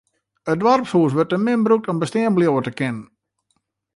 [0.51, 3.07] It doarpshûs wurdt te min brûkt om bestean bliuwe te kinnen.